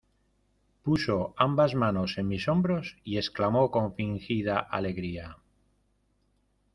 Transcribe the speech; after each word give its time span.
puso 0.81 1.35
ambas 1.37 1.75
manos 1.75 2.17
en 2.17 2.27
mis 2.27 2.47
hombros 2.47 2.97
y 3.03 3.17
exclamó 3.17 3.69
con 3.69 3.93
fingida 3.93 4.57
alegría: 4.57 5.37